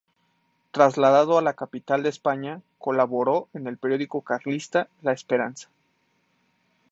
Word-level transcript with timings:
Trasladado 0.71 1.37
a 1.37 1.43
la 1.43 1.53
capital 1.53 2.01
de 2.01 2.09
España, 2.09 2.63
colaboró 2.79 3.49
en 3.53 3.67
el 3.67 3.77
periódico 3.77 4.21
carlista 4.21 4.87
"La 5.03 5.11
Esperanza". 5.11 5.69